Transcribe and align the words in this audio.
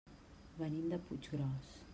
Venim 0.61 0.89
de 0.95 1.01
Puiggròs. 1.11 1.75